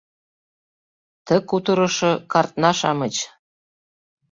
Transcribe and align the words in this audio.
Ты 1.25 1.35
кутырышо 1.49 2.11
картна-шамыч 2.31 3.15